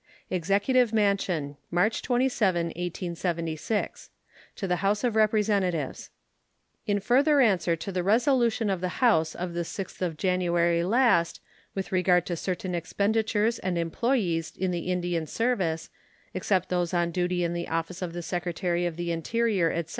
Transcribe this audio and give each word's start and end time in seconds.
EXECUTIVE 0.31 0.91
MANSION, 0.93 1.57
March 1.69 2.01
27, 2.01 2.69
1876. 2.69 4.09
To 4.55 4.67
the 4.67 4.77
House 4.77 5.03
of 5.03 5.15
Representatives: 5.15 6.09
In 6.87 6.99
further 6.99 7.39
answer 7.39 7.75
to 7.75 7.91
the 7.91 8.01
resolution 8.01 8.71
of 8.71 8.81
the 8.81 8.97
House 8.99 9.35
of 9.35 9.53
the 9.53 9.61
6th 9.61 10.01
of 10.01 10.17
January 10.17 10.83
last, 10.83 11.39
with 11.75 11.91
regard 11.91 12.25
to 12.25 12.35
certain 12.35 12.73
expenditures 12.73 13.59
and 13.59 13.77
employees 13.77 14.53
in 14.57 14.71
the 14.71 14.89
Indian 14.91 15.27
service, 15.27 15.91
except 16.33 16.69
those 16.69 16.95
on 16.95 17.11
duty 17.11 17.43
in 17.43 17.53
the 17.53 17.67
office 17.67 18.01
of 18.01 18.13
the 18.13 18.23
Secretary 18.23 18.87
of 18.87 18.95
the 18.97 19.11
Interior, 19.11 19.69
etc. 19.71 19.89